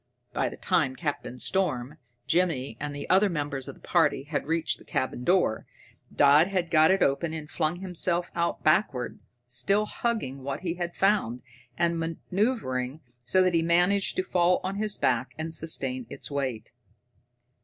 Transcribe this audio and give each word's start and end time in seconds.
By 0.33 0.49
the 0.49 0.57
time 0.57 0.95
Captain 0.95 1.37
Storm, 1.37 1.99
Jimmy, 2.25 2.75
and 2.79 2.95
the 2.95 3.07
other 3.07 3.29
members 3.29 3.67
of 3.67 3.75
the 3.75 3.87
party 3.87 4.23
had 4.23 4.47
reached 4.47 4.79
the 4.79 4.83
cabin 4.83 5.23
door, 5.23 5.67
Dodd 6.11 6.47
had 6.47 6.71
got 6.71 6.89
it 6.89 7.03
open 7.03 7.33
and 7.33 7.47
flung 7.51 7.81
himself 7.81 8.31
out 8.33 8.63
backward, 8.63 9.19
still 9.45 9.85
hugging 9.85 10.41
what 10.41 10.61
he 10.61 10.73
had 10.73 10.95
found, 10.95 11.43
and 11.77 11.99
maneuvering 11.99 13.01
so 13.23 13.43
that 13.43 13.53
he 13.53 13.61
managed 13.61 14.15
to 14.15 14.23
fall 14.23 14.59
on 14.63 14.77
his 14.77 14.97
back 14.97 15.35
and 15.37 15.53
sustain 15.53 16.07
its 16.09 16.31
weight. 16.31 16.71